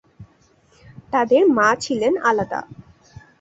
[1.13, 2.61] তাদের মা ছিলেন আলাদা।